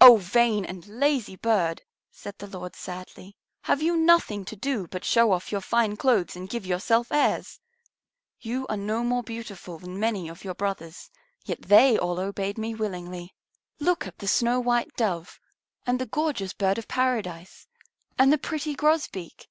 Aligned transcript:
"Oh, 0.00 0.16
vain 0.16 0.64
and 0.64 0.86
lazy 0.86 1.36
bird!" 1.36 1.82
said 2.10 2.38
the 2.38 2.46
Lord 2.46 2.74
sadly. 2.74 3.36
"Have 3.64 3.82
you 3.82 3.94
nothing 3.94 4.42
to 4.46 4.56
do 4.56 4.86
but 4.86 5.04
show 5.04 5.32
off 5.32 5.52
your 5.52 5.60
fine 5.60 5.98
clothes 5.98 6.34
and 6.34 6.48
give 6.48 6.64
yourself 6.64 7.12
airs? 7.12 7.60
You 8.40 8.66
are 8.68 8.76
no 8.78 9.04
more 9.04 9.22
beautiful 9.22 9.78
than 9.78 10.00
many 10.00 10.30
of 10.30 10.44
your 10.44 10.54
brothers, 10.54 11.10
yet 11.44 11.60
they 11.60 11.98
all 11.98 12.18
obeyed 12.18 12.56
me 12.56 12.74
willingly. 12.74 13.34
Look 13.78 14.06
at 14.06 14.16
the 14.18 14.28
snow 14.28 14.60
white 14.60 14.96
Dove, 14.96 15.38
and 15.86 15.98
the 15.98 16.06
gorgeous 16.06 16.54
Bird 16.54 16.78
of 16.78 16.88
Paradise, 16.88 17.66
and 18.18 18.32
the 18.32 18.38
pretty 18.38 18.74
Grosbeak. 18.74 19.46